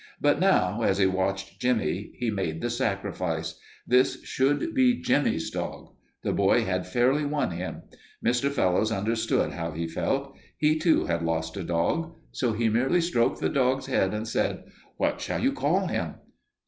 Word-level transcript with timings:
But 0.19 0.39
now, 0.39 0.81
as 0.81 0.97
he 0.97 1.05
watched 1.05 1.59
Jimmie, 1.61 2.13
he 2.15 2.31
made 2.31 2.59
the 2.59 2.71
sacrifice. 2.71 3.59
This 3.85 4.25
should 4.25 4.73
be 4.73 4.99
Jimmie's 4.99 5.51
dog. 5.51 5.91
The 6.23 6.33
boy 6.33 6.63
had 6.65 6.87
fairly 6.87 7.23
won 7.23 7.51
him. 7.51 7.83
Mr. 8.25 8.49
Fellowes 8.49 8.91
understood 8.91 9.51
how 9.53 9.73
he 9.73 9.85
felt; 9.85 10.35
he, 10.57 10.79
too, 10.79 11.05
had 11.05 11.21
lost 11.21 11.55
a 11.55 11.63
dog. 11.63 12.15
So 12.31 12.51
he 12.53 12.67
merely 12.67 12.99
stroked 12.99 13.41
the 13.41 13.49
dog's 13.49 13.85
head 13.85 14.11
and 14.15 14.27
said, 14.27 14.63
"What 14.97 15.21
shall 15.21 15.39
you 15.39 15.51
call 15.53 15.85
him?" 15.85 16.15